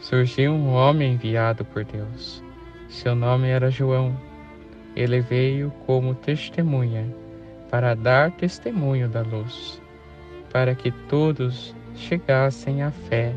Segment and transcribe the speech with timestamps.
[0.00, 2.42] surgiu um homem enviado por Deus.
[2.88, 4.16] Seu nome era João.
[4.96, 7.06] Ele veio como testemunha
[7.70, 9.80] para dar testemunho da luz,
[10.52, 13.32] para que todos chegassem à fé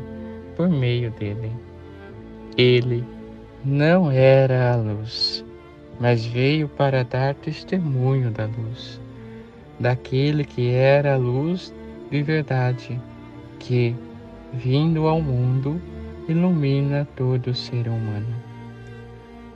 [0.56, 1.52] por meio dele.
[2.56, 3.04] Ele
[3.64, 5.44] não era a luz,
[6.00, 9.00] mas veio para dar testemunho da luz,
[9.78, 11.72] daquele que era a luz
[12.10, 13.00] de verdade,
[13.58, 13.94] que,
[14.52, 15.80] vindo ao mundo,
[16.28, 18.34] ilumina todo ser humano.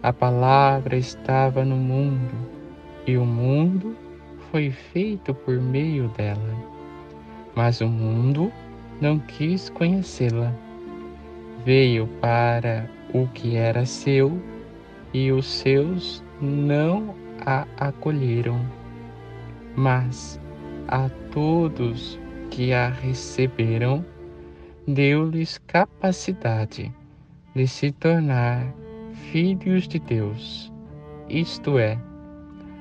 [0.02, 2.34] A palavra estava no mundo
[3.06, 3.96] e o mundo
[4.50, 6.54] foi feito por meio dela,
[7.54, 8.52] mas o mundo
[9.00, 10.52] não quis conhecê-la.
[11.64, 14.40] Veio para o que era seu
[15.12, 18.60] e os seus não a acolheram.
[19.74, 20.40] Mas
[20.86, 22.18] a todos
[22.50, 24.04] que a receberam,
[24.88, 26.90] deu-lhes capacidade
[27.54, 28.72] de se tornar
[29.30, 30.72] filhos de Deus,
[31.28, 31.98] isto é,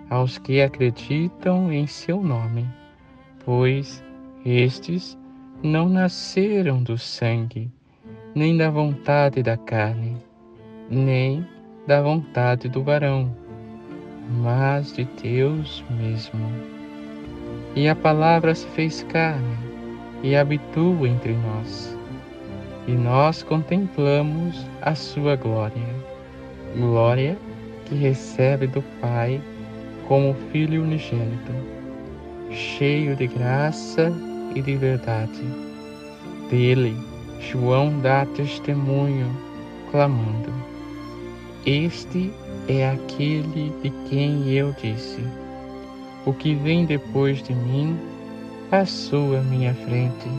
[0.09, 2.65] aos que acreditam em seu nome,
[3.43, 4.01] pois
[4.45, 5.17] estes
[5.61, 7.69] não nasceram do sangue,
[8.33, 10.15] nem da vontade da carne,
[10.89, 11.45] nem
[11.85, 13.35] da vontade do varão,
[14.41, 16.47] mas de Deus mesmo.
[17.75, 19.57] E a palavra se fez carne
[20.23, 21.96] e habitua entre nós
[22.87, 25.83] e nós contemplamos a sua glória,
[26.77, 27.37] glória
[27.85, 29.41] que recebe do Pai
[30.07, 31.51] como Filho unigênito,
[32.49, 34.11] cheio de graça
[34.55, 35.43] e de verdade.
[36.49, 36.95] Dele,
[37.41, 39.29] João dá testemunho,
[39.91, 40.53] clamando:
[41.65, 42.31] Este
[42.69, 45.21] é aquele de quem eu disse:
[46.25, 47.99] O que vem depois de mim
[48.69, 50.29] passou à minha frente,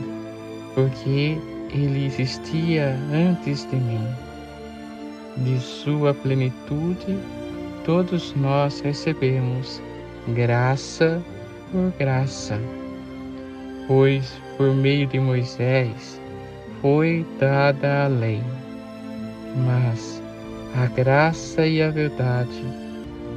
[0.73, 1.37] porque
[1.71, 4.07] ele existia antes de mim.
[5.37, 7.17] De sua plenitude,
[7.85, 9.81] todos nós recebemos
[10.35, 11.21] graça
[11.71, 12.59] por graça,
[13.87, 16.19] pois por meio de Moisés
[16.81, 18.41] foi dada a lei,
[19.65, 20.21] mas
[20.75, 22.63] a graça e a verdade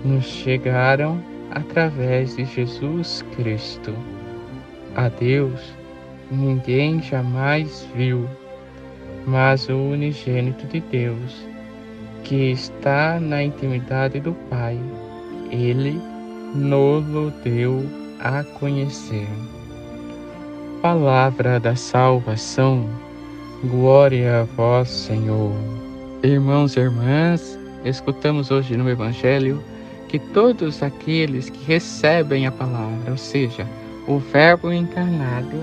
[0.04, 3.94] nos chegaram através de Jesus Cristo.
[4.96, 5.74] A Deus
[6.32, 8.26] ninguém jamais viu,
[9.26, 11.46] mas o unigênito de Deus,
[12.24, 14.78] que está na intimidade do Pai,
[15.50, 16.00] ele
[16.54, 17.84] nos deu
[18.20, 19.28] a conhecer.
[20.80, 22.88] Palavra da salvação,
[23.64, 25.52] glória a vós, Senhor.
[26.22, 29.62] Irmãos e irmãs, escutamos hoje no Evangelho
[30.08, 33.66] que todos aqueles que recebem a palavra, ou seja,
[34.06, 35.56] o Verbo encarnado,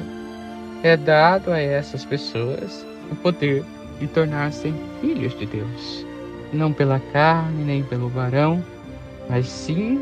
[0.83, 3.63] é dado a essas pessoas o poder
[3.99, 6.05] de tornar-se filhos de Deus,
[6.53, 8.63] não pela carne nem pelo varão,
[9.29, 10.01] mas sim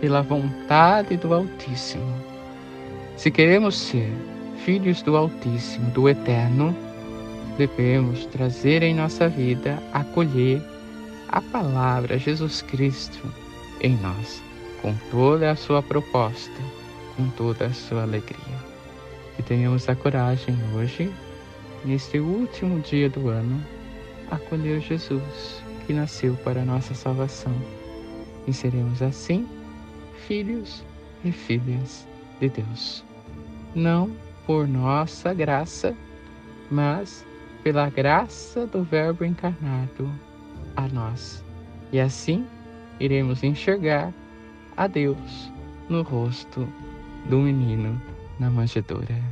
[0.00, 2.14] pela vontade do Altíssimo.
[3.16, 4.10] Se queremos ser
[4.64, 6.76] filhos do Altíssimo, do Eterno,
[7.58, 10.62] devemos trazer em nossa vida, acolher
[11.28, 13.22] a palavra Jesus Cristo
[13.80, 14.40] em nós,
[14.80, 16.60] com toda a sua proposta,
[17.16, 18.71] com toda a sua alegria
[19.42, 21.12] que tenhamos a coragem hoje,
[21.84, 23.60] neste último dia do ano,
[24.30, 27.52] acolher Jesus, que nasceu para a nossa salvação,
[28.46, 29.48] e seremos assim
[30.26, 30.84] filhos
[31.24, 32.06] e filhas
[32.40, 33.04] de Deus.
[33.74, 34.12] Não
[34.46, 35.94] por nossa graça,
[36.70, 37.26] mas
[37.64, 40.10] pela graça do Verbo encarnado
[40.76, 41.44] a nós.
[41.90, 42.46] E assim
[43.00, 44.12] iremos enxergar
[44.76, 45.50] a Deus
[45.88, 46.68] no rosto
[47.28, 48.00] do menino
[48.38, 49.31] na manjedoura